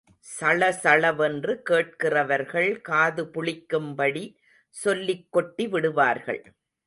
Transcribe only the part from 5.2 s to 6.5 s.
கொட்டி விடுவார்கள்.